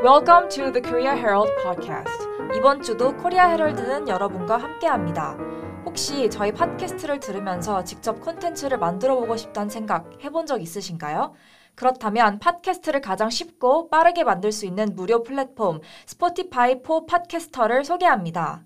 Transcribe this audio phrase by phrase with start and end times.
[0.00, 2.22] Welcome to the Korea Herald podcast.
[2.56, 5.36] 이번 주도 코리아 헤럴드는 여러분과 함께합니다.
[5.84, 11.34] 혹시 저희 팟캐스트를 들으면서 직접 콘텐츠를 만들어 보고 싶다는 생각 해본 적 있으신가요?
[11.74, 18.62] 그렇다면 팟캐스트를 가장 쉽고 빠르게 만들 수 있는 무료 플랫폼 스포티파이 포 팟캐스터를 소개합니다.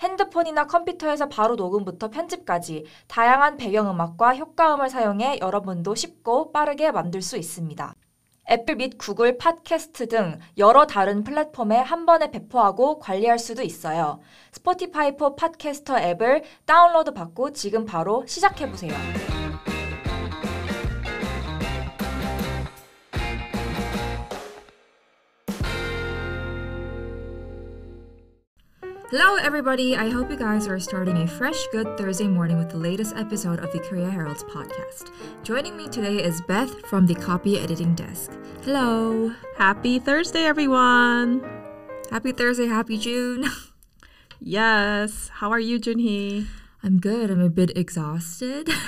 [0.00, 7.94] 핸드폰이나 컴퓨터에서 바로 녹음부터 편집까지 다양한 배경음악과 효과음을 사용해 여러분도 쉽고 빠르게 만들 수 있습니다.
[8.50, 14.20] 애플 및 구글 팟캐스트 등 여러 다른 플랫폼에 한 번에 배포하고 관리할 수도 있어요.
[14.52, 19.39] 스포티파이 포 팟캐스터 앱을 다운로드 받고 지금 바로 시작해보세요.
[29.09, 29.95] Hello, everybody.
[29.95, 33.59] I hope you guys are starting a fresh, good Thursday morning with the latest episode
[33.59, 35.09] of the Korea Herald's podcast.
[35.43, 38.31] Joining me today is Beth from the copy editing desk.
[38.63, 39.33] Hello.
[39.57, 41.41] Happy Thursday, everyone.
[42.11, 42.67] Happy Thursday.
[42.67, 43.45] Happy June.
[44.39, 45.31] yes.
[45.33, 46.45] How are you, Junhee?
[46.83, 47.31] I'm good.
[47.31, 48.69] I'm a bit exhausted.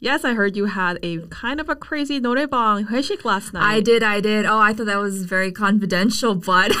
[0.00, 3.64] Yes, I heard you had a kind of a crazy 노래방 회식 last night.
[3.64, 4.02] I did.
[4.02, 4.46] I did.
[4.46, 6.72] Oh, I thought that was very confidential, but.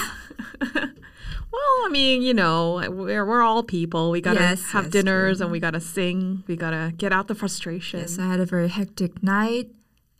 [1.53, 4.09] Well, I mean, you know, we're we're all people.
[4.09, 5.43] We gotta Yes, have yes, dinners true.
[5.45, 6.43] and we gotta sing.
[6.47, 7.99] We gotta get out the frustration.
[8.01, 9.69] yes, I had a very hectic night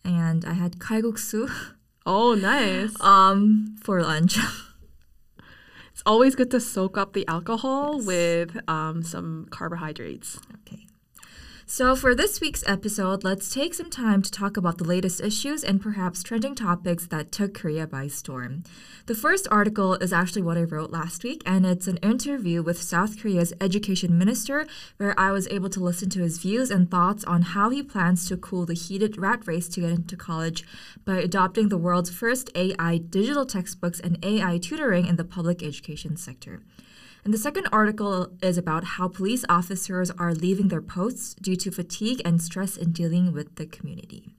[0.05, 1.49] and I had kalguksu
[2.05, 2.93] Oh, nice.
[3.01, 4.37] um, for lunch.
[5.93, 8.05] It's always good to soak up the alcohol Yes.
[8.07, 10.39] with um, some carbohydrates.
[10.61, 10.87] Okay.
[11.73, 15.63] So, for this week's episode, let's take some time to talk about the latest issues
[15.63, 18.63] and perhaps trending topics that took Korea by storm.
[19.07, 22.79] The first article is actually what I wrote last week, and it's an interview with
[22.79, 27.23] South Korea's education minister, where I was able to listen to his views and thoughts
[27.23, 30.63] on how he plans to cool the heated rat race to get into college
[31.03, 36.17] by adopting the world's first AI digital textbooks and AI tutoring in the public education
[36.17, 36.61] sector.
[37.24, 41.70] And the second article is about how police officers are leaving their posts due to
[41.70, 44.34] fatigue and stress in dealing with the community.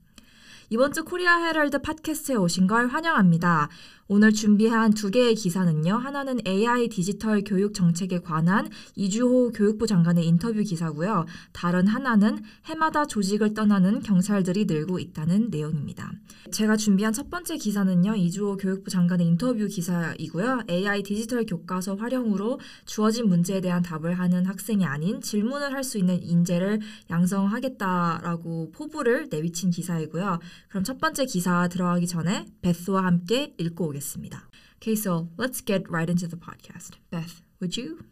[0.72, 3.68] 이번 주 코리아 헤럴드 팟캐스트에 오신 걸 환영합니다.
[4.07, 5.95] 오늘 준비한 두 개의 기사는요.
[5.95, 11.25] 하나는 AI 디지털 교육 정책에 관한 이주호 교육부 장관의 인터뷰 기사고요.
[11.53, 16.11] 다른 하나는 해마다 조직을 떠나는 경찰들이 늘고 있다는 내용입니다.
[16.51, 18.13] 제가 준비한 첫 번째 기사는요.
[18.15, 20.65] 이주호 교육부 장관의 인터뷰 기사이고요.
[20.69, 26.21] AI 디지털 교과서 활용으로 주어진 문제에 대한 답을 하는 학생이 아닌 질문을 할 수 있는
[26.23, 26.79] 인재를
[27.11, 30.39] 양성하겠다라고 포부를 내비친 기사이고요.
[30.69, 34.48] 그럼 첫 번째 기사 들어가기 전에 베스와 함께 읽고 오겠습니다.
[34.80, 36.96] Okay, so let's get right into the podcast.
[37.10, 38.04] Beth, would you?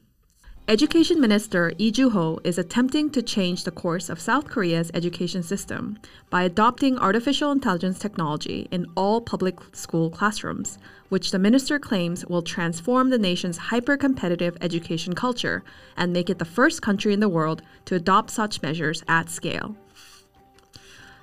[0.68, 5.98] Education Minister Lee Joo-ho is attempting to change the course of South Korea's education system
[6.28, 10.76] by adopting artificial intelligence technology in all public school classrooms,
[11.08, 15.64] which the minister claims will transform the nation's hyper-competitive education culture
[15.96, 19.74] and make it the first country in the world to adopt such measures at scale.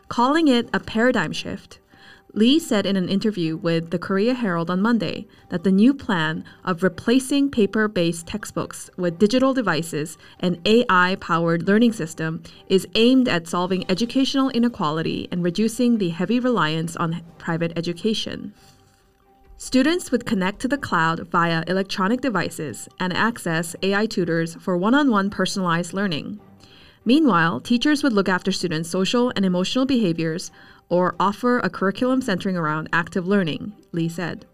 [0.08, 1.78] Calling it a paradigm shift,
[2.33, 6.45] Lee said in an interview with the Korea Herald on Monday that the new plan
[6.65, 13.29] of replacing paper based textbooks with digital devices and AI powered learning system is aimed
[13.29, 18.55] at solving educational inequality and reducing the heavy reliance on private education.
[19.57, 24.95] Students would connect to the cloud via electronic devices and access AI tutors for one
[24.95, 26.41] on one personalized learning.
[27.05, 30.51] Meanwhile, teachers would look after students' social and emotional behaviors
[30.91, 34.45] or offer a curriculum centering around active learning, Lee said.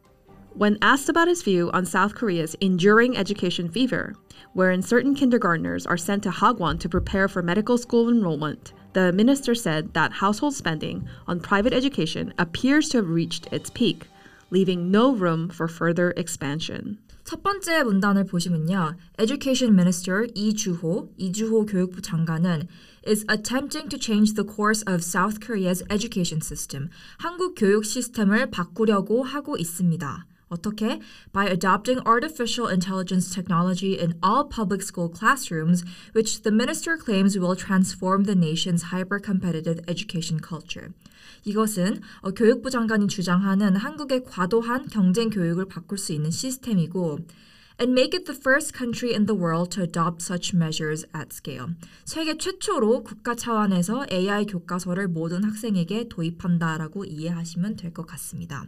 [0.54, 4.14] When asked about his view on South Korea's enduring education fever,
[4.52, 9.54] wherein certain kindergartners are sent to Hagwon to prepare for medical school enrollment, the minister
[9.54, 14.06] said that household spending on private education appears to have reached its peak,
[14.50, 16.96] leaving no room for further expansion.
[17.25, 18.95] 첫 번째 문단을 보시면요.
[19.19, 22.67] Education Minister 이주호, 이주호 교육부 장관은
[23.07, 26.89] is attempting to change the course of South Korea's education system.
[27.17, 30.25] 한국 교육 시스템을 바꾸려고 하고 있습니다.
[30.49, 30.99] 어떻게?
[31.31, 37.55] By adopting artificial intelligence technology in all public school classrooms, which the minister claims will
[37.55, 40.91] transform the nation's hyper-competitive education culture.
[41.46, 47.20] 이것은 어, 교육부 장관이 주장하는 한국의 과도한 경쟁 교육을 바꿀 수 있는 시스템이고
[47.78, 51.74] and make it the first country in the world to adopt such measures at scale.
[52.04, 58.64] 세계 최초로 국가 차원에서 AI 교과서를 모든 학생에게 도입한다라고 이해하시면 될 것 같습니다.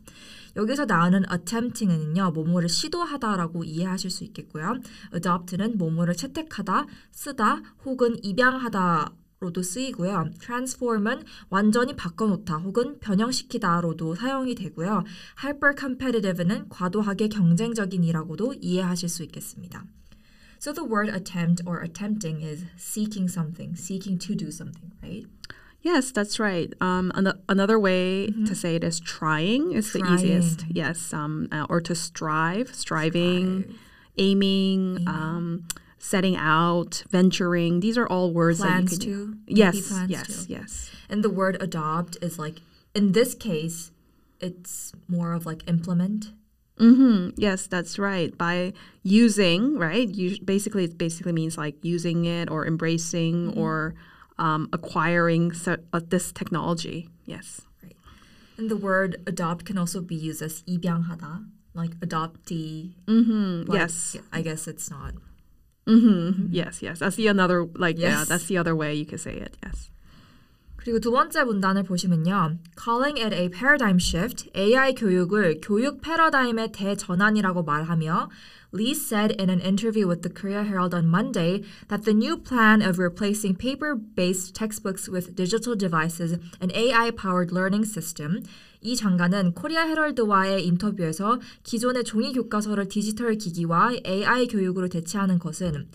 [0.56, 4.76] 여기서 나오는 attempting은요, 뭐뭐를 시도하다라고 이해하실 수 있겠고요.
[5.14, 10.31] adopt는 뭐뭐를 채택하다, 쓰다 혹은 입양하다 로도 쓰이고요.
[10.39, 15.03] transform은 완전히 바꿔놓다 혹은 변형시키다로도 사용이 되고요.
[15.43, 19.83] hyper competitive는 과도하게 경쟁적인이라고도 이해하실 수 있겠습니다.
[20.59, 25.27] So the word attempt or attempting is seeking something, seeking to do something, right?
[25.81, 26.71] Yes, that's right.
[26.79, 30.59] Um, an- another way to say it is trying is the easiest.
[30.61, 30.71] Trying.
[30.73, 33.75] Yes, um, uh, or to strive, striving,
[34.17, 35.67] aiming, Um,
[35.99, 37.79] setting out, venturing.
[37.79, 39.23] These are all words Plans that you can.
[39.23, 40.51] to, maybe Yes, plans yes, to.
[40.51, 40.91] yes.
[41.09, 42.59] And the word adopt is like,
[42.93, 43.91] in this case,
[44.41, 46.31] it's more of like implement.
[46.77, 47.39] Mm-hmm.
[47.39, 48.35] Yes, that's right.
[48.37, 48.73] By
[49.03, 50.09] using, right?
[50.09, 53.93] You basically it basically means like using it or embracing or
[54.39, 57.07] um, acquiring so, uh, this technology.
[57.25, 57.61] Yes.
[57.81, 57.95] Right.
[58.57, 61.45] And the word adopt can also be used as 입양하다,
[61.75, 62.93] like adoptee.
[63.05, 63.65] Mm-hmm.
[63.69, 64.17] but Yes.
[64.33, 65.13] I guess it's not.
[65.87, 66.47] Mm-hmm.
[66.51, 66.81] Yes.
[66.81, 66.99] Yes.
[66.99, 68.19] That's the another like yeah.
[68.19, 68.29] Yes.
[68.29, 69.57] That's the other way you could say it.
[69.63, 69.89] Yes.
[70.77, 72.57] 그리고 두 번째 문단을 보시면요.
[72.75, 78.29] Calling it a paradigm shift, AI 교육을 교육 패러다임의 대전환이라고 말하며
[78.73, 82.81] Lee said in an interview with the Korea Herald on Monday that the new plan
[82.81, 88.41] of replacing paper-based textbooks with digital devices and AI-powered learning system
[88.80, 95.88] 이 장관은 코리아 헤럴드와의 인터뷰에서 기존의 종이 교과서를 디지털 기기와 AI 교육으로 대체하는 것은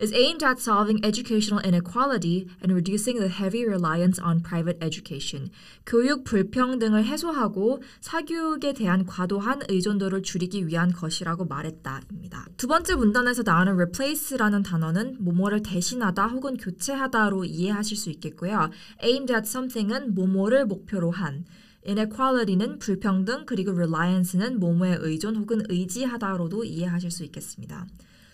[0.00, 5.50] is aimed at solving educational inequality and reducing the heavy reliance on private education.
[5.84, 12.46] 교육 불평등을 해소하고 사교육에 대한 과도한 의존도를 줄이기 위한 것이라고 말했다입니다.
[12.56, 18.70] 두 번째 문단에서 나오는 replace라는 단어는 뭐뭐를 대신하다 혹은 교체하다로 이해하실 수 있겠고요.
[19.04, 21.44] aimed at something은 뭐뭐를 목표로 한
[21.87, 27.85] inequality는 불평등 그리고 reliance는 뭐뭐에 의존 혹은 의지하다로도 이해하실 수 있겠습니다.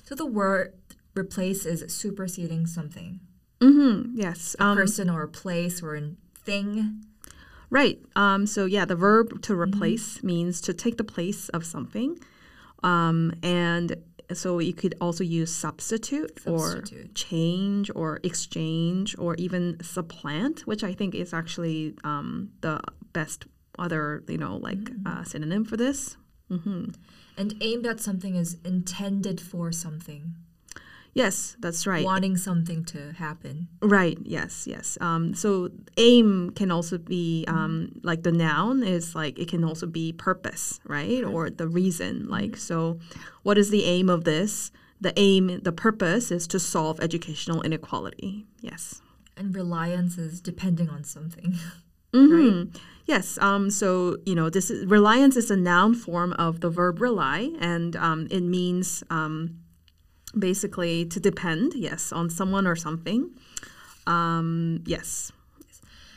[0.05, 0.71] So the word
[1.15, 3.19] replace is superseding something,
[3.59, 4.15] Mm-hmm.
[4.15, 4.55] Yes.
[4.59, 6.15] Um, person or a place or a
[6.45, 7.01] thing.
[7.69, 7.99] Right.
[8.15, 9.61] Um, so yeah, the verb to Mm-hmm.
[9.61, 12.17] replace means to take the place of something,
[12.83, 13.95] um, and
[14.33, 17.13] so you could also use substitute, or Substitute.
[17.15, 22.79] change or exchange or even supplant, which I think is actually um, the
[23.20, 23.38] best
[23.84, 24.02] other
[24.32, 25.06] you know like Mm-hmm.
[25.10, 26.16] uh, synonym for this.
[27.38, 30.22] And aimed at something is intended for something,
[31.22, 32.04] Yes, that's right.
[32.04, 33.68] wanting something to happen.
[33.80, 34.18] Right.
[34.36, 34.66] Yes.
[34.74, 34.98] Yes.
[35.00, 37.72] Um, so aim can also be um,
[38.10, 40.64] like the noun is like it can also be purpose,
[40.96, 42.12] right, or the reason.
[42.28, 42.98] Like so,
[43.46, 44.70] what is the aim of this?
[45.00, 48.44] The aim, the purpose is to solve educational inequality.
[48.60, 49.00] Yes.
[49.38, 51.50] And reliance is depending on something.
[52.16, 52.76] Mhm.
[53.06, 53.38] Yes.
[53.38, 57.52] Um, so you know, this is, reliance is a noun form of the verb rely,
[57.60, 59.58] and um, it means um,
[60.36, 61.74] basically to depend.
[61.74, 63.30] Yes, on someone or something.
[64.06, 65.32] Um, yes.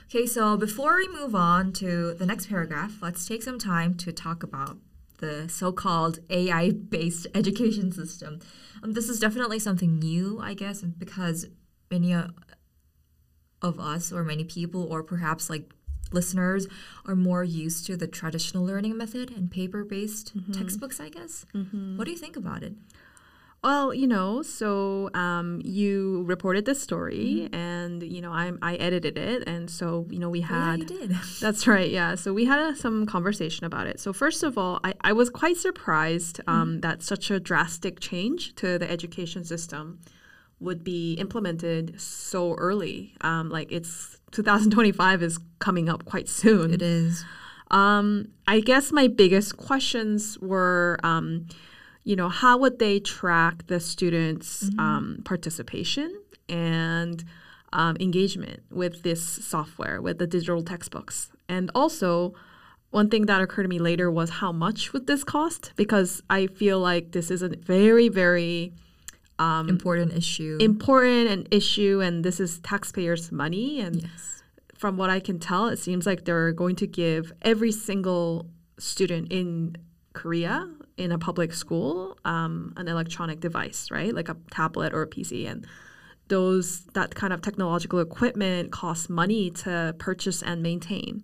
[0.09, 4.11] Okay, so before we move on to the next paragraph, let's take some time to
[4.11, 4.77] talk about
[5.19, 8.39] the so-called AI-based education system.
[8.81, 11.47] Um, this is definitely something new, I guess, because
[11.91, 12.29] many uh,
[13.61, 15.73] of us, or many people, or perhaps like
[16.11, 16.67] listeners,
[17.05, 20.99] are more used to the traditional learning method and paper-based textbooks.
[20.99, 21.45] I guess.
[21.97, 22.73] What do you think about it?
[23.61, 29.17] Well, you know, so um, you reported this story, and you know, I I edited
[29.17, 30.79] it, and so you know, we Oh, yeah, had.
[30.79, 31.11] you did.
[31.41, 32.15] That's right, yeah.
[32.15, 33.99] So we had uh, some conversation about it.
[33.99, 38.55] So first of all, I, I was quite surprised um, that such a drastic change
[38.55, 39.99] to the education system
[40.59, 43.13] would be implemented so early.
[43.21, 46.73] Um, like it's 2025 is coming up quite soon.
[46.73, 47.23] it is.
[47.71, 51.47] Um, I guess my biggest questions were, um,
[52.03, 57.23] you know, how would they track the students' um, participation and
[57.71, 62.33] um, engagement with this software, with the digital textbooks, and also.
[62.91, 65.73] One thing that occurred to me later was how much would this cost?
[65.75, 68.73] Because I feel like this is a very, very
[69.69, 70.57] Important issue.
[70.59, 73.79] important an issue, and this is taxpayers' money.
[73.79, 74.43] And yes.
[74.75, 79.31] from what I can tell, it seems like they're going to give every single student
[79.31, 79.77] in
[80.13, 84.13] Korea in a public school um, an electronic device, right?
[84.13, 85.49] Like a tablet or a PC.
[85.49, 85.65] And
[86.27, 91.23] those that kind of technological equipment costs money to purchase and maintain.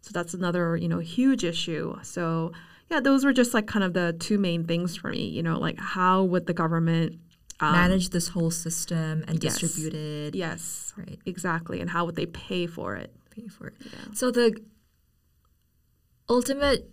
[0.00, 1.98] So that's another, you know, huge issue.
[2.02, 2.52] So
[2.90, 5.58] yeah, those were just like kind of the two main things for me, you know,
[5.58, 7.18] like how would the government
[7.60, 9.58] um, Manage this whole system and yes.
[9.58, 10.34] distribute it.
[10.34, 11.18] Yes, Right.
[11.26, 11.80] exactly.
[11.80, 13.14] And how would they pay for it?
[13.30, 13.74] pay for it.
[14.14, 14.56] So the
[16.28, 16.90] ultimate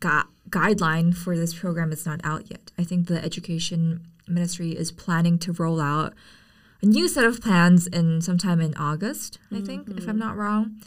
[0.00, 2.72] gu- guideline for this program is not out yet.
[2.78, 6.12] I think the education ministry is planning to roll out
[6.82, 10.82] a new set of plans in sometime in August, I think, if I'm not wrong.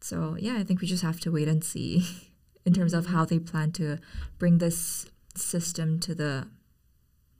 [0.00, 2.06] So yeah, I think we just have to wait and see
[2.64, 3.98] in terms of how they plan to
[4.38, 6.46] bring this system to the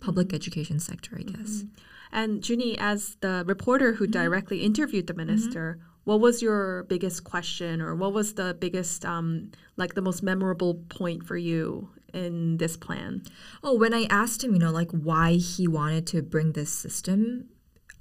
[0.03, 1.63] public education sector, I guess.
[1.63, 2.19] Mm-hmm.
[2.21, 4.21] And Junhee, as the reporter who mm-hmm.
[4.21, 5.27] directly interviewed the mm-hmm.
[5.27, 10.23] minister, what was your biggest question, or what was the biggest, um, like the most
[10.23, 13.23] memorable point for you in this plan?
[13.63, 17.49] Oh, when I asked him, you know, like why he wanted to bring this system,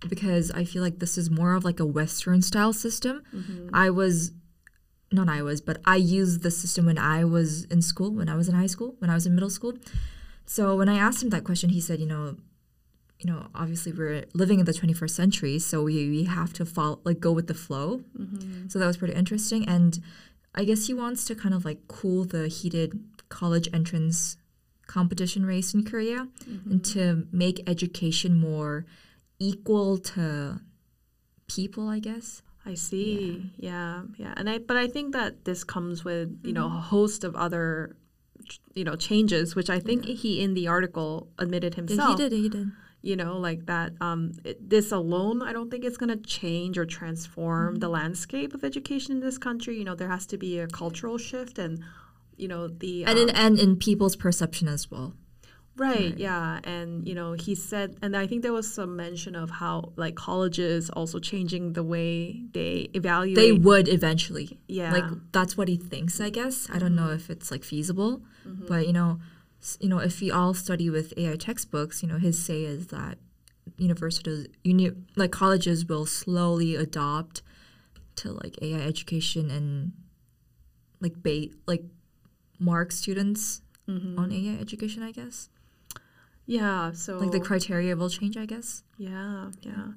[0.09, 3.21] because I feel like this is more of like a Western style system.
[3.71, 4.31] I was,
[5.11, 8.35] not I was, but I used the system when I was in school, when I
[8.35, 9.73] was in high school, when I was in middle school.
[10.45, 12.37] So when I asked him that question, he said, you know,
[13.19, 16.99] you know, obviously we're living in the 21st century, so we, we have to follow,
[17.03, 18.01] like go with the flow.
[18.17, 18.67] Mm-hmm.
[18.67, 19.67] So that was pretty interesting.
[19.67, 19.99] And
[20.55, 24.37] I guess he wants to kind of like cool the heated college entrance
[24.87, 26.71] competition race in Korea mm-hmm.
[26.71, 28.85] and to make education more
[29.39, 30.59] equal to
[31.47, 32.41] people, I guess.
[32.65, 33.51] I see.
[33.57, 34.03] Yeah.
[34.17, 36.79] yeah, And I, but I think that this comes with you know a mm-hmm.
[36.79, 37.95] host of other,
[38.73, 42.19] you know, changes, which I think he in the article admitted Yeah, himself.
[42.19, 42.71] he did, he did.
[43.03, 43.93] You know, like that.
[43.99, 48.53] Um, it, this alone, I don't think it's going to change or transform the landscape
[48.53, 49.75] of education in this country.
[49.77, 51.83] You know, there has to be a cultural shift, and
[52.37, 55.13] you know the And um, in, and in people's perception as well.
[55.81, 56.59] Right, yeah.
[56.63, 60.15] And, you know, he said, and I think there was some mention of how, like,
[60.15, 63.35] colleges also changing the way they evaluate.
[63.35, 64.59] They would eventually.
[64.67, 64.93] Yeah.
[64.93, 66.69] Like that's what he thinks, I guess.
[66.71, 68.67] I don't know if it's like feasible, mm-hmm.
[68.67, 69.19] but you know,
[69.79, 73.17] you know, if we all study with AI textbooks, you know, his say is that
[73.77, 77.41] universities, uni- like colleges will slowly adopt
[78.17, 79.93] to like AI education and
[80.99, 81.83] like bait like
[82.59, 84.19] mark students mm-hmm.
[84.19, 85.49] on AI education, I guess.
[86.45, 87.17] Yeah, so.
[87.17, 88.83] Like the criteria will change, I guess.
[88.97, 89.93] Yeah, yeah.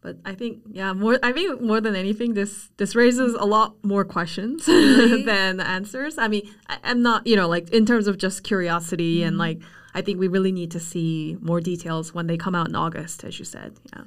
[0.00, 1.18] But I think, yeah, more.
[1.22, 6.18] I think more than anything, this this raises a lot more questions than answers.
[6.18, 9.40] I mean, I, I'm not, you know, like in terms of just curiosity and mm-hmm.
[9.40, 9.60] like,
[9.94, 13.22] I think we really need to see more details when they come out in August,
[13.22, 13.76] as you said.
[13.94, 14.02] Yeah.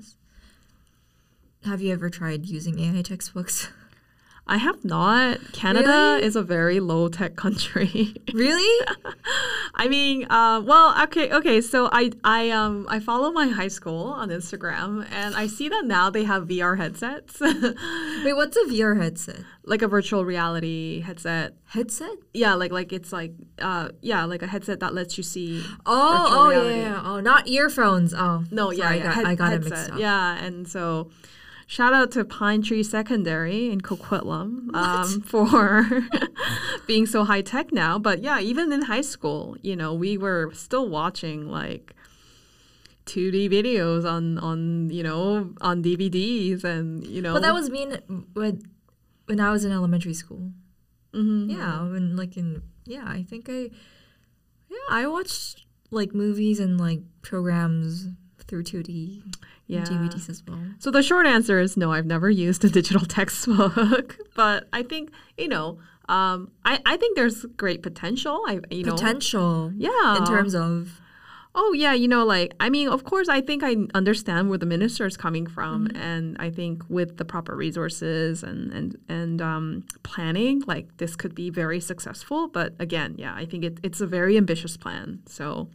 [1.64, 3.70] Have you ever tried using AI textbooks?
[4.48, 5.40] I have not.
[5.54, 6.24] Canada Really?
[6.24, 8.14] is a very low tech country.
[8.34, 8.86] really?
[9.74, 11.62] I mean, uh, well, okay, okay.
[11.62, 15.86] So I, I, um, I follow my high school on Instagram, and I see that
[15.86, 19.42] now they have VR headsets, Wait, what's a VR headset?
[19.68, 21.56] like a virtual reality headset.
[21.64, 22.12] Headset?
[22.36, 25.64] Yeah, like like it's like, uh, yeah, like a headset that lets you see.
[25.88, 27.02] Oh, oh yeah, yeah.
[27.04, 28.14] Oh, not earphones.
[28.14, 29.72] Oh, No, yeah, sorry, yeah, I got, head- I got it headset.
[29.72, 30.00] mixed up.
[30.00, 31.10] Yeah, and so
[31.66, 35.88] shout out to Pine Tree Secondary in Coquitlam um, for
[36.88, 37.98] being so high tech now.
[38.00, 41.94] But yeah, even in high school, you know, we were still watching like
[43.06, 47.34] 2D videos on on you know on DVDs and you know.
[47.34, 47.98] But that was mean
[48.34, 48.62] when
[49.26, 50.52] when I was in elementary school.
[51.14, 51.50] Mhm.
[51.52, 53.70] Yeah, when like in yeah, I think I
[54.70, 58.08] yeah I watched like movies and like programs
[58.48, 59.24] through 2D
[59.68, 59.84] Yeah.
[59.84, 60.60] DVDs as well.
[60.80, 65.12] So the short answer is no, I've never used a digital textbook, but I think
[65.38, 68.44] you know, um, I I think there's great potential.
[68.48, 69.72] I you know, Potential.
[69.76, 71.02] yeah, In terms of
[71.58, 74.66] Oh yeah, you know, like I mean, of course, I think I understand where the
[74.66, 79.86] minister is coming from, and I think with the proper resources and and and um,
[80.04, 82.50] planning, like this could be very successful.
[82.50, 85.22] But again, yeah, I think it, it's a very ambitious plan.
[85.28, 85.70] So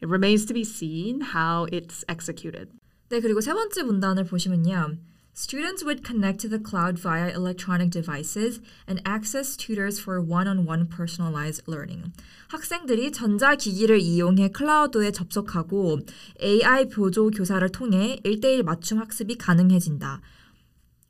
[0.00, 2.70] it remains to be seen how it's executed.
[3.08, 4.96] 네, 그리고 세 번째 문단을 보시면요.
[5.34, 11.62] Students would connect to the cloud via electronic devices and access tutors for one-on-one personalized
[11.66, 12.12] learning.
[12.48, 16.00] 학생들이 전자기기를 이용해 클라우드에 접속하고
[16.42, 20.20] AI 보조 교사를 통해 1대1 맞춤 학습이 가능해진다.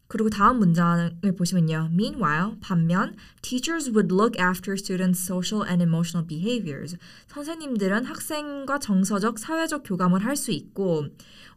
[0.07, 1.89] 그리고 다음 문장을 보시면요.
[1.91, 6.97] Meanwhile, 반면 teachers would look after students' social and emotional behaviors.
[7.27, 11.07] 선생님들은 학생과 정서적, 사회적 교감을 할 수 있고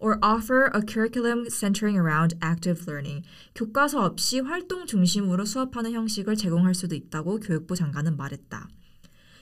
[0.01, 3.23] or offer a curriculum centering around active learning.
[3.55, 8.69] 교과서 없이 활동 중심으로 수업하는 형식을 제공할 수도 있다고 교육부 장관은 말했다.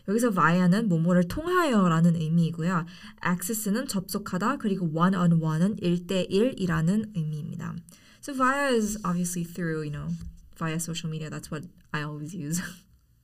[0.09, 2.87] 여기서 via는 뭐뭐를 통하여라는 의미이고요.
[3.25, 7.75] access는 접속하다 그리고 one-on-one은 1대1이라는 의미입니다.
[8.29, 10.09] So via is obviously through, you know,
[10.59, 11.31] via social media.
[11.31, 11.63] That's what
[11.95, 12.61] I always use.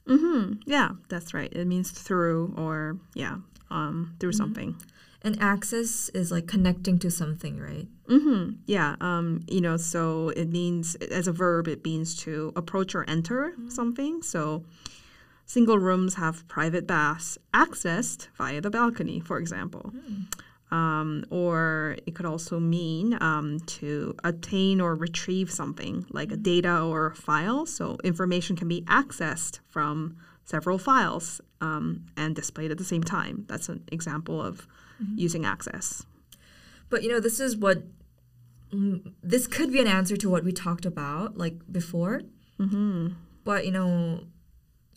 [0.07, 0.61] Mm-hmm.
[0.67, 1.51] Yeah, that's right.
[1.51, 3.37] It means through or yeah,
[3.71, 4.77] um, through something.
[5.23, 7.89] and access is like connecting to something, right?
[8.09, 8.57] Mm-hmm.
[8.67, 8.97] Yeah.
[9.01, 13.55] Um, you know, so it means as a verb, it means to approach or enter
[13.69, 14.21] something.
[14.21, 14.67] So
[15.47, 19.95] single rooms have private baths accessed via the balcony, for example.
[20.75, 26.75] Um, or it could also mean um, to attain or retrieve something like a data
[26.81, 27.65] or a file.
[27.65, 33.45] So information can be accessed from several files um, and displayed at the same time.
[33.49, 34.67] That's an example of
[35.15, 36.05] using access.
[36.91, 37.85] But you know, this is what
[39.23, 42.23] this could be an answer to what we talked about like before.
[42.59, 43.09] Mm-hmm.
[43.45, 44.25] But you know,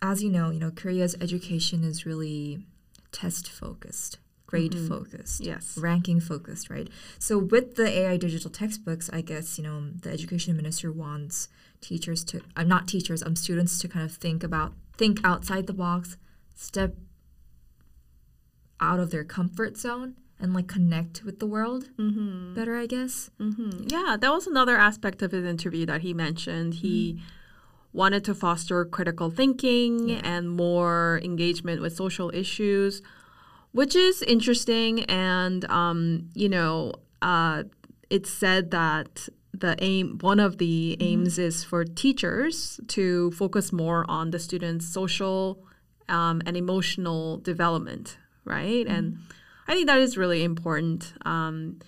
[0.01, 2.65] as you know, you know, Korea's education is really
[3.11, 5.77] test focused, grade focused, Yes.
[5.77, 6.87] ranking focused, right?
[7.19, 11.49] So with the AI digital textbooks, I guess you know the education minister wants
[11.81, 15.73] teachers to, I'm not teachers, um, students to kind of think about, think outside the
[15.73, 16.17] box,
[16.55, 16.95] step
[18.79, 22.53] out of their comfort zone, and like connect with the world Mm-hmm.
[22.53, 23.29] better, I guess.
[23.39, 23.87] Mm-hmm.
[23.87, 26.75] Yeah, that was another aspect of his interview that he mentioned.
[26.75, 27.19] He
[27.93, 30.21] wanted to foster critical thinking Yeah.
[30.23, 33.01] and more engagement with social issues,
[33.71, 35.03] which is interesting.
[35.05, 37.63] And, um, you know, uh,
[38.09, 44.05] it's said that the aim, one of the aims is for teachers to focus more
[44.09, 45.59] on the students' social
[46.09, 48.85] um, and emotional development, right?
[48.87, 49.19] And
[49.67, 51.13] I think that is really important.
[51.25, 51.79] Um,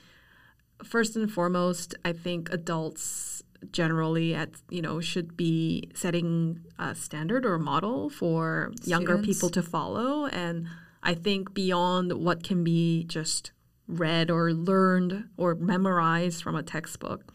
[0.84, 7.46] first and foremost, I think adults generally at you know should be setting a standard
[7.46, 10.66] or a model for younger people to follow and
[11.04, 13.52] I think beyond what can be just
[13.88, 17.34] read or learned or memorized from a textbook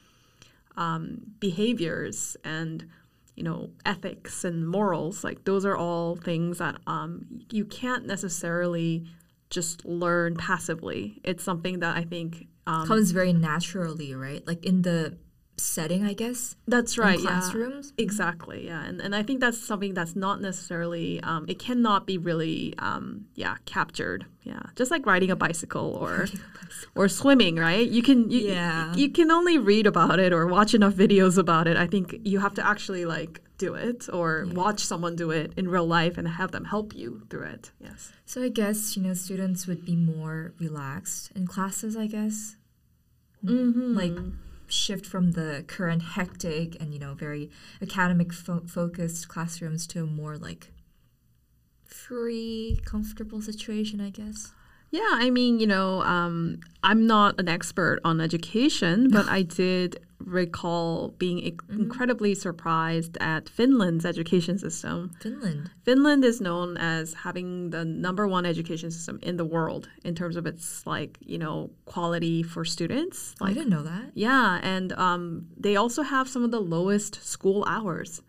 [0.77, 2.87] um, behaviors and
[3.35, 9.05] you know ethics and morals like those are all things that um, you can't necessarily
[9.51, 14.47] just learn passively it's something that i think um, Comes very naturally, right?
[14.47, 15.19] Like in the
[15.57, 16.57] setting, I guess.
[16.67, 17.27] that's right yeah.
[17.27, 17.93] classrooms.
[17.99, 22.19] Exactly, yeah, and and I think that's something that's not necessarily um, it cannot be
[22.19, 26.27] really um, yeah captured, yeah, just like riding a bicycle or
[26.95, 27.89] or swimming, right?
[27.89, 28.95] You can you, Yeah.
[28.95, 31.77] you can only read about it or watch enough videos about it.
[31.77, 35.69] I think you have to actually like do it or watch someone do it in
[35.69, 37.71] real life and have them help you through it.
[37.81, 38.13] Yes.
[38.27, 42.57] So I guess, you know, students would be more relaxed in classes, I guess.
[43.45, 43.97] Mm-hmm.
[43.97, 44.17] Like
[44.67, 47.51] shift from the current hectic and, you know, very
[47.83, 50.73] academic fo- focused classrooms to a more like
[51.85, 54.53] free, comfortable situation, I guess.
[54.91, 59.99] Yeah, I mean, you know, um, I'm not an expert on education, but I did
[60.25, 65.13] recall being inc- incredibly surprised at Finland's education system.
[65.21, 65.71] Finland.
[65.85, 70.37] Finland is known as having the number one education system in the world in terms
[70.37, 73.35] of its like, you know, quality for students.
[73.41, 74.13] Oh, I didn't know that.
[74.15, 78.23] yeah, and um, they also have some of the lowest school hours.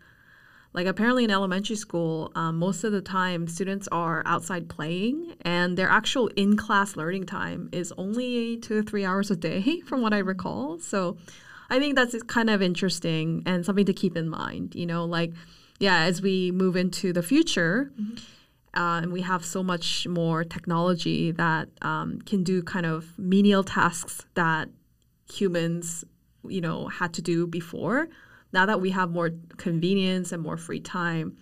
[0.72, 5.78] Like apparently in elementary school, um, most of the time students are outside playing, and
[5.78, 10.12] their actual in-class learning time is only two or three hours a day, from what
[10.12, 10.78] I recall.
[10.78, 11.16] So,
[11.68, 14.74] I think that's kind of interesting and something to keep in mind.
[14.74, 15.32] You know, like
[15.78, 17.92] yeah, as we move into the future.
[18.76, 23.64] Uh, and we have so much more technology that um, can do kind of menial
[23.64, 24.68] tasks that
[25.32, 26.04] humans,
[26.46, 28.06] you know, had to do before.
[28.52, 31.38] Now that we have more convenience and more free time,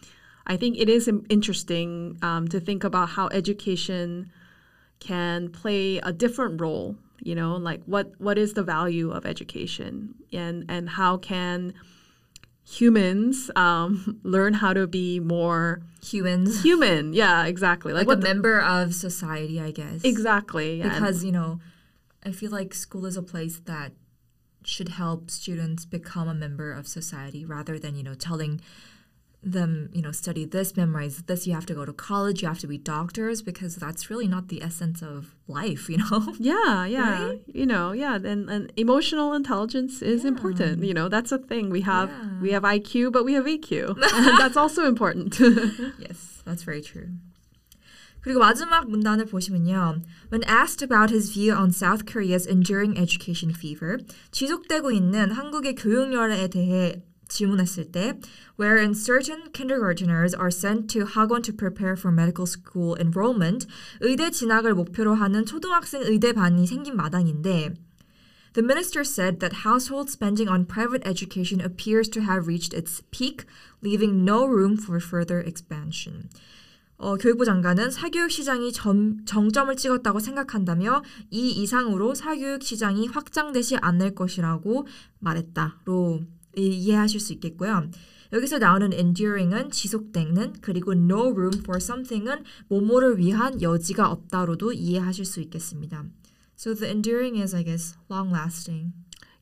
[0.47, 4.31] I think it is interesting um, to think about how education
[5.01, 6.97] can play a different role.
[7.25, 11.73] You know, like what what is the value of education, and and how can
[12.67, 16.63] humans um, learn how to be more Humans.
[16.63, 17.13] human?
[17.13, 17.93] Yeah, exactly.
[17.93, 20.03] Like, Like a the- member of society, I guess.
[20.05, 21.61] exactly yeah, and- because you know
[22.27, 23.93] i feel like school is a place that
[24.65, 28.63] should help students become a member of society rather than you know telling
[29.44, 32.60] them you know study this memorize this you have to go to college you have
[32.60, 37.24] to be doctors because that's really not the essence of life you know Yeah, yeah.
[37.30, 37.42] Right?
[37.48, 40.84] You know, yeah, and, and emotional intelligence is important.
[40.84, 41.70] You know, that's a thing.
[41.70, 42.42] We have Yeah.
[42.42, 43.96] we have IQ, but we have EQ.
[43.96, 45.39] and that's also important.
[46.00, 47.08] yes that's very true
[48.22, 50.02] 그리고 마지막 문단을 보시면요.
[50.30, 54.00] When asked about his view on South Korea's enduring education fever,
[54.32, 58.19] 지속되고 있는 한국의 교육열에 대해 질문했을 때,
[58.59, 63.67] wherein certain kindergarteners are sent to 학원 to prepare for medical school enrollment,
[64.01, 67.75] 의대 진학을 목표로 하는 초등학생 의대반이 생긴 마당인데,
[68.55, 73.47] The minister said that household spending on private education appears to have reached its peak,
[73.83, 76.29] leaving no room for further expansion.
[76.97, 84.15] 어, 교육부 장관은 사교육 시장이 점, 정점을 찍었다고 생각한다며 이 이상으로 사교육 시장이 확장되지 않을
[84.15, 84.87] 것이라고
[85.19, 86.23] 말했다로
[86.58, 87.89] 이- 이해하실 수 있겠고요.
[88.32, 95.42] 여기서 나오는 enduring은 지속되는 그리고 no room for something은 뭐뭐를 위한 여지가 없다로도 이해하실 수
[95.42, 96.06] 있겠습니다.
[96.56, 98.94] So the enduring is, I guess, long lasting.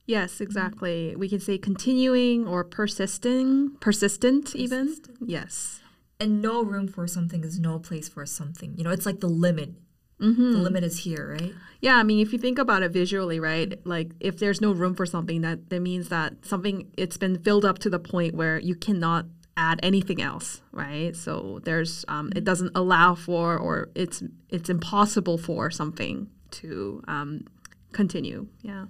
[0.07, 1.15] Yes, exactly.
[1.17, 4.87] We can say continuing or persisting, persistent, even.
[4.87, 5.17] Persistent.
[5.27, 5.81] Yes.
[6.19, 8.73] And no room for something is no place for something.
[8.77, 9.75] You know, it's like the limit.
[10.21, 10.51] Mm-hmm.
[10.53, 11.53] The limit is here, right?
[11.79, 13.79] Yeah, I mean, if you think about it visually, right?
[13.85, 17.65] Like, if there's no room for something, that that means that something it's been filled
[17.65, 21.15] up to the point where you cannot add anything else, right?
[21.15, 26.29] So there's um, it doesn't allow for, or it's it's impossible for something
[26.61, 27.45] to um,
[27.93, 28.47] continue.
[28.63, 28.85] Yeah.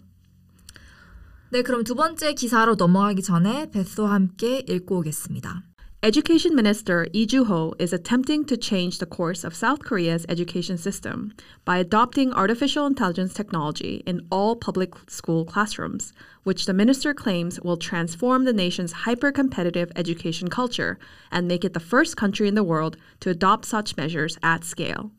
[1.50, 5.64] 네, 그럼 두 번째 기사로 넘어가기 전에 베스와 함께 읽고 오겠습니다.
[6.05, 11.33] Education Minister Lee Joo-ho is attempting to change the course of South Korea's education system
[11.65, 16.13] by adopting artificial intelligence technology in all public school classrooms,
[16.43, 20.99] which the minister claims will transform the nation's hyper-competitive education culture
[21.31, 25.13] and make it the first country in the world to adopt such measures at scale.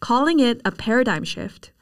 [0.00, 1.72] Calling it a paradigm shift,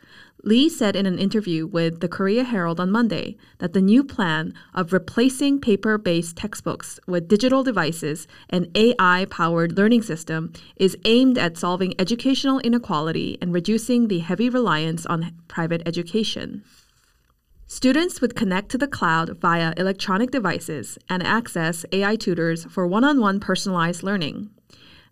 [0.46, 4.52] Lee said in an interview with the Korea Herald on Monday that the new plan
[4.74, 11.38] of replacing paper based textbooks with digital devices and AI powered learning system is aimed
[11.38, 16.62] at solving educational inequality and reducing the heavy reliance on private education.
[17.66, 23.02] Students would connect to the cloud via electronic devices and access AI tutors for one
[23.02, 24.50] on one personalized learning.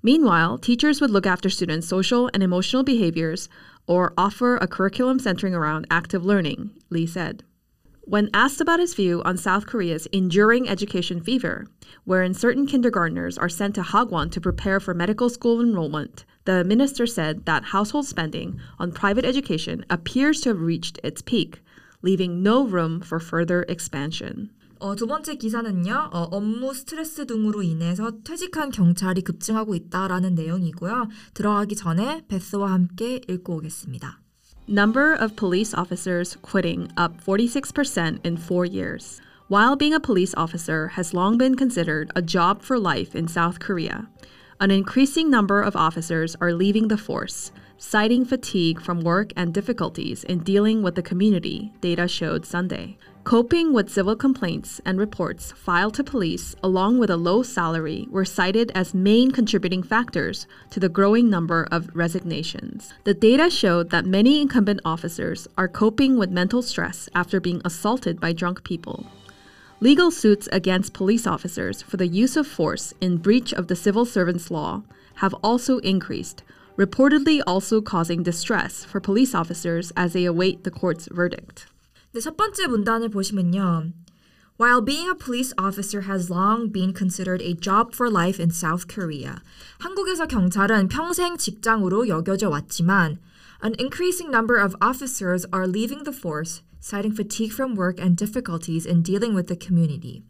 [0.02, 3.48] Meanwhile, teachers would look after students' social and emotional behaviors
[3.86, 7.44] or offer a curriculum centering around active learning, Lee said.
[8.04, 11.66] When asked about his view on South Korea's enduring education fever,
[12.04, 17.06] wherein certain kindergartners are sent to Hagwon to prepare for medical school enrollment, the minister
[17.06, 21.60] said that household spending on private education appears to have reached its peak,
[22.02, 24.50] leaving no room for further expansion.
[24.82, 31.08] 어, 두 번째 기사는요, 어, 업무 스트레스 등으로 인해서 퇴직한 경찰이 급증하고 있다라는 내용이고요.
[31.34, 34.18] 들어가기 전에 베스와 함께 읽고 오겠습니다.
[34.68, 39.20] Number of police officers quitting up 46% in four years.
[39.48, 43.60] While being a police officer has long been considered a job for life in South
[43.60, 44.08] Korea,
[44.58, 50.22] an increasing number of officers are leaving the force, citing fatigue from work and difficulties
[50.22, 52.96] in dealing with the community, data showed Sunday.
[53.24, 58.24] Coping with civil complaints and reports filed to police, along with a low salary, were
[58.24, 62.94] cited as main contributing factors to the growing number of resignations.
[63.02, 68.20] The data showed that many incumbent officers are coping with mental stress after being assaulted
[68.20, 69.06] by drunk people.
[69.80, 74.04] Legal suits against police officers for the use of force in breach of the civil
[74.04, 74.82] servants law
[75.16, 76.44] have also increased,
[76.77, 81.65] reportedly also causing distress for police officers as they await the court's verdict.
[82.13, 83.93] 네, 첫 번째 문단을 보시면요.
[84.57, 88.87] While being a police officer has long been considered a job for life in South
[88.87, 89.41] Korea,
[89.79, 93.17] 한국에서 경찰은 평생 직장으로 여겨져 왔지만
[93.61, 98.85] an increasing number of officers are leaving the force, citing fatigue from work and difficulties
[98.85, 100.23] in dealing with the community.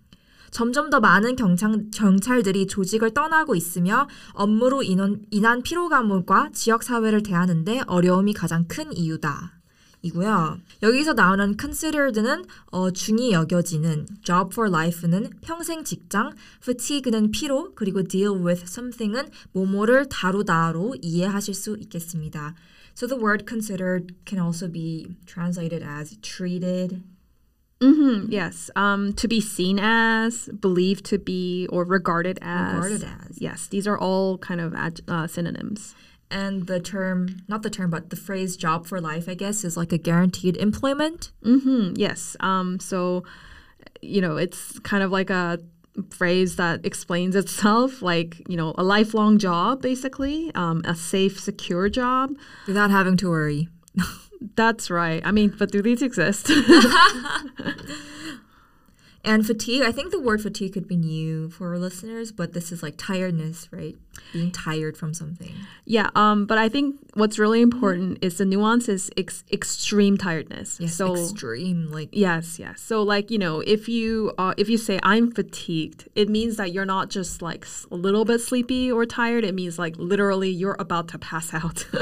[0.53, 8.35] 점점 더 많은 경찰, 경찰들이 조직을 떠나고 있으며 업무로 인원, 인한 피로감과 지역사회를 대하는데 어려움이
[8.35, 9.59] 가장 큰 이유다.
[10.03, 10.59] 이고요.
[10.83, 18.45] 여기서 나오는 considered는 어, 중히 여겨지는, job for life는 평생 직장, fatigue는 피로, 그리고 deal
[18.45, 22.55] with something은 뭐뭐를 다루다로 이해하실 수 있겠습니다.
[22.95, 27.01] So the word considered can also be translated as treated.
[27.83, 28.71] Mm-hmm, yes.
[28.77, 32.75] Um, to be seen as, believed to be, or regarded as.
[32.75, 33.41] Regarded as.
[33.41, 35.95] Yes, these are all kind of ad- uh, synonyms.
[36.31, 39.77] And the term, not the term, but the phrase job for life, I guess, is
[39.77, 41.31] like a guaranteed employment.
[41.45, 42.37] Mm-hmm, yes.
[42.41, 43.25] Um, so,
[44.01, 45.59] you know, it's kind of like a
[46.09, 51.91] phrase that explains itself, like, you know, a lifelong job, basically, um, a safe, secure
[51.91, 52.31] job.
[52.67, 53.69] Without having to worry.
[54.57, 55.23] That's right.
[55.25, 56.51] I mean, but do these exist?
[59.25, 62.73] And fatigue, I think the word fatigue could be new for our listeners, but this
[62.73, 63.97] is like tiredness, right?
[64.33, 65.55] Being tired from something.
[65.85, 66.11] yeah.
[66.17, 70.81] Um, but I think what's really important is the nuance is ex- extreme tiredness.
[70.81, 71.93] Yes, so extreme.
[71.93, 72.81] Like, Yes, yes.
[72.81, 76.73] So like, you know, if you uh, if you say I'm fatigued, it means that
[76.73, 79.45] you're not just like a little bit sleepy or tired.
[79.45, 81.87] It means like literally you're about to pass out.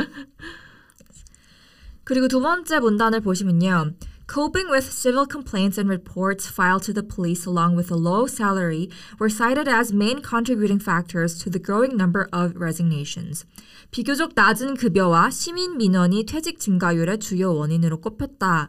[2.11, 3.93] 그리고 두 번째 문단을 보시면요.
[4.29, 8.91] Coping with civil complaints and reports filed to the police along with a low salary
[9.21, 13.47] were cited as main contributing factors to the growing number of resignations.
[13.93, 18.69] 비교적 낮은 급여와 시민 민원이 퇴직 증가율의 주요 원인으로 꼽혔다.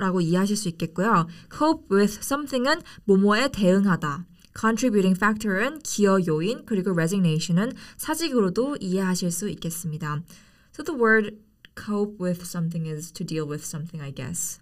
[0.00, 1.28] 라고 이해하실 수 있겠고요.
[1.56, 4.26] Cope with something은 뭐뭐에 대응하다.
[4.58, 10.24] Contributing factor은 기여 요인 그리고 resignation은 사직으로도 이해하실 수 있겠습니다.
[10.74, 11.36] So the word
[11.74, 14.60] cope with something is to deal with something, I guess.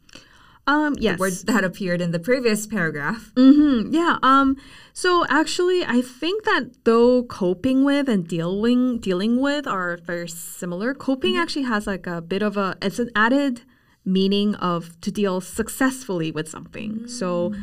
[0.67, 1.19] Um, yes.
[1.19, 3.33] Word that appeared in the previous paragraph.
[3.35, 3.93] Mm-hmm.
[3.93, 4.19] Yeah.
[4.23, 4.57] Um.
[4.93, 10.95] So actually, I think that though coping with and dealing dealing with are very similar.
[10.95, 13.63] Coping actually has like a bit of a it's an added
[14.05, 17.09] meaning of to deal successfully with something.
[17.09, 17.55] So,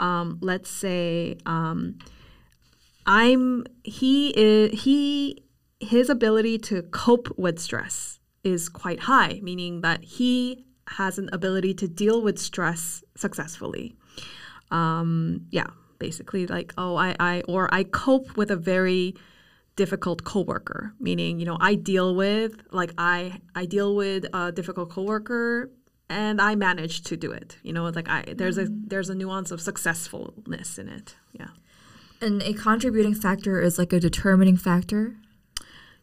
[0.00, 1.98] um, let's say um,
[3.04, 5.44] I'm he is he
[5.80, 11.74] his ability to cope with stress is quite high, meaning that he has an ability
[11.74, 13.96] to deal with stress successfully.
[14.70, 19.14] Um, yeah, basically like oh I, I or I cope with a very
[19.76, 24.90] difficult coworker, meaning you know I deal with like I I deal with a difficult
[24.90, 25.70] coworker
[26.08, 27.56] and I manage to do it.
[27.62, 31.16] You know, like I there's a there's a nuance of successfulness in it.
[31.32, 31.48] Yeah.
[32.20, 35.16] And a contributing factor is like a determining factor.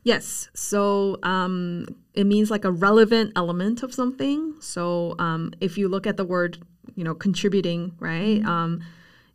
[0.03, 0.49] Yes.
[0.53, 4.55] So um, it means like a relevant element of something.
[4.59, 6.57] So um, if you look at the word,
[6.95, 8.43] you know, contributing, right?
[8.43, 8.81] Um,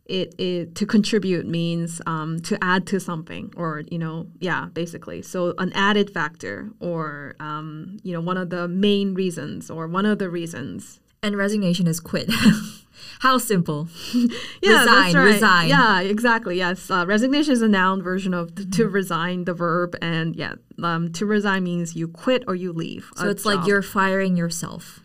[0.05, 5.21] it, it to contribute means um, to add to something, or you know, yeah, basically.
[5.21, 10.05] So an added factor, or um, you know, one of the main reasons, or one
[10.05, 10.99] of the reasons.
[11.23, 12.29] And resignation is quit.
[13.20, 13.88] How simple.
[14.62, 15.24] Yeah, resign, that's right.
[15.34, 15.68] resign.
[15.68, 16.56] Yeah, exactly.
[16.58, 20.54] Yes, uh, resignation is a noun version of t- to resign, the verb, and yeah,
[20.82, 23.10] um, to resign means you quit or you leave.
[23.16, 23.68] So a it's like job.
[23.68, 25.00] you're firing yourself.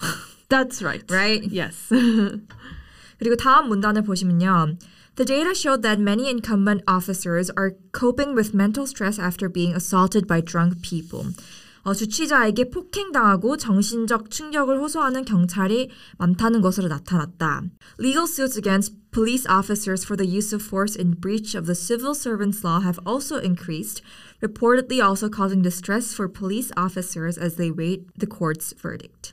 [0.49, 1.03] That's right.
[1.09, 1.43] Right?
[1.43, 1.75] Yes.
[3.19, 4.77] 그리고 다음 문단을 보시면요.
[5.15, 10.27] The data showed that many incumbent officers are coping with mental stress after being assaulted
[10.27, 11.33] by drunk people.
[11.84, 17.62] 어, 주치자에게 폭행당하고 정신적 충격을 호소하는 경찰이 많다는 것으로 나타났다.
[17.98, 22.14] Legal suits against police officers for the use of force in breach of the civil
[22.14, 24.00] servants law have also increased,
[24.40, 29.31] reportedly also causing distress for police officers as they wait the court's verdict.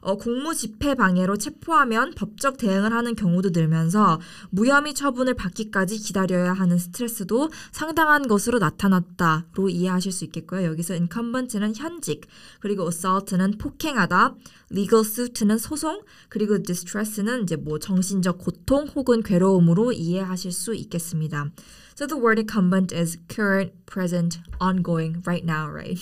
[0.00, 6.78] 어, 공무 집행 방해로 체포하면 법적 대응을 하는 경우도 늘면서 무혐의 처분을 받기까지 기다려야 하는
[6.78, 10.64] 스트레스도 상당한 것으로 나타났다로 이해하실 수 있겠고요.
[10.64, 12.26] 여기서 incumbent는 현직,
[12.60, 14.34] 그리고 assault는 폭행하다,
[14.70, 21.50] legal suit는 소송, 그리고 distress는 이제 뭐 정신적 고통 혹은 괴로움으로 이해하실 수 있겠습니다.
[21.96, 25.98] So the word incumbent is current, present, ongoing, right now, right?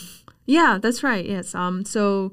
[0.47, 1.25] yeah, that's right.
[1.25, 1.55] Yes.
[1.55, 1.85] Um.
[1.85, 2.33] So.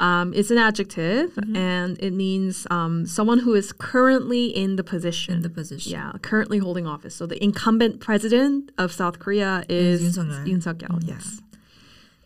[0.00, 5.34] Um, it's an adjective, and it means um, someone who is currently in the position.
[5.34, 5.90] In the position.
[5.92, 7.16] Yeah, currently holding office.
[7.16, 11.14] So the incumbent president of South Korea is Yoon Suk-yeol, Yeah.
[11.14, 11.40] Yes.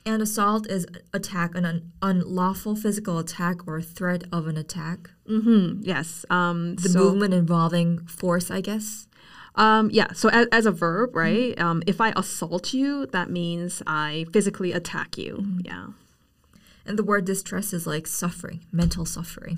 [0.04, 5.11] And assault is attack, an un- unlawful physical attack or threat of an attack.
[5.28, 5.82] Mm-hmm.
[5.82, 6.26] Yes.
[6.28, 9.06] Um, The so, movement involving force, I guess.
[9.54, 10.12] Um, yeah.
[10.12, 11.58] So as, as a verb, right?
[11.61, 15.46] Um, if I assault you, that means I physically attack you.
[15.62, 15.87] Yeah.
[16.86, 19.58] And the word distress is like suffering, mental suffering.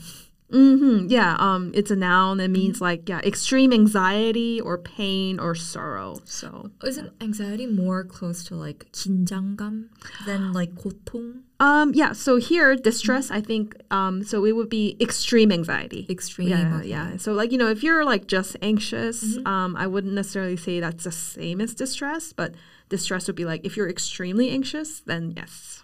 [0.51, 1.09] Mm-hmm.
[1.09, 1.35] Yeah.
[1.37, 2.39] Um, it's a noun.
[2.39, 6.21] It means like yeah, extreme anxiety or pain or sorrow.
[6.25, 9.89] So Isn't anxiety more close to like 긴장감
[10.25, 11.41] than like 고통?
[11.59, 12.13] um, yeah.
[12.13, 13.29] So here, distress.
[13.29, 16.07] I think um, so it would be extreme anxiety.
[16.09, 16.49] Extreme.
[16.49, 16.87] Yeah, okay.
[16.87, 17.17] yeah.
[17.17, 21.03] So like you know, if you're like just anxious, um, I wouldn't necessarily say that's
[21.03, 22.55] the same as distress, but
[22.89, 25.83] distress would be like if you're extremely anxious, then yes.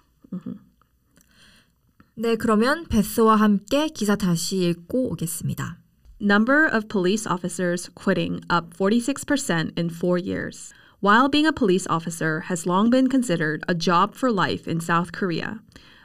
[2.20, 5.80] 네, 그러면 베스와 함께 기사 다시 읽고 오겠습니다.
[6.22, 10.74] Number of police officers quitting up 46% in four years.
[11.02, 15.12] While being a police officer has long been considered a job for life in South
[15.12, 15.60] Korea,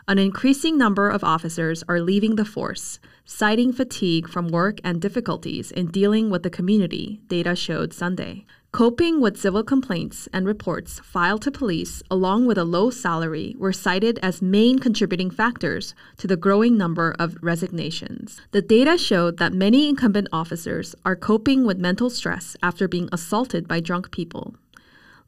[0.09, 5.71] an increasing number of officers are leaving the force, citing fatigue from work and difficulties
[5.71, 8.45] in dealing with the community, data showed Sunday.
[8.76, 13.72] Coping with civil complaints and reports filed to police, along with a low salary, were
[13.72, 18.42] cited as main contributing factors to the growing number of resignations.
[18.52, 23.66] The data showed that many incumbent officers are coping with mental stress after being assaulted
[23.66, 24.56] by drunk people.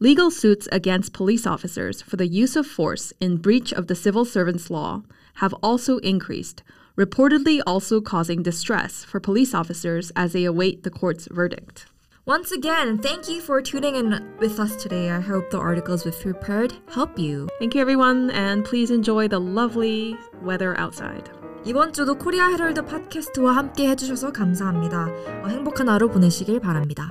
[0.01, 4.25] Legal suits against police officers for the use of force in breach of the civil
[4.25, 5.03] servants law
[5.35, 6.63] have also increased,
[6.97, 11.85] reportedly also causing distress for police officers as they await the court's verdict.
[12.26, 15.10] Once again, thank you for tuning in with us today.
[15.10, 17.48] I hope the articles we've prepared help you.
[17.58, 21.30] Thank you, everyone, and please enjoy the lovely weather outside.
[21.64, 25.08] 이번 주도 코리아 헤럴드 팟캐스트와 함께 해주셔서 감사합니다.
[25.42, 27.10] 어, 행복한 하루 보내시길 바랍니다.